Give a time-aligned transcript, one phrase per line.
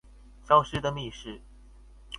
[0.47, 1.39] 消失的密室